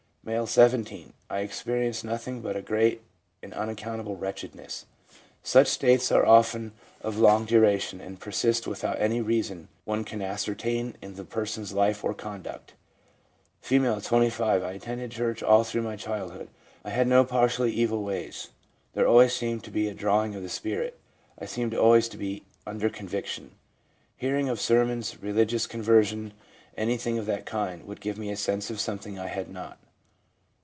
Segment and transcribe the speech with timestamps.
[0.21, 1.13] * M., 17.
[1.31, 3.01] (I experienced nothing but a great
[3.41, 4.85] and unaccountable wretchedness/
[5.41, 10.95] Such states are often of long duration, and persist without any reason one can ascertain
[11.01, 12.75] in the person's life or conduct.
[13.63, 14.61] F., 25.
[14.63, 16.49] 'I attended church all through my childhood.
[16.85, 18.49] I had no particularly evil ways.
[18.93, 20.99] There always seemed to be a drawing of the spirit....
[21.39, 23.55] I seemed always to be under conviction.
[24.17, 26.33] Hearing of sermons, religious conversation,
[26.77, 29.79] anything of that kind, would give me a sense of something I had not.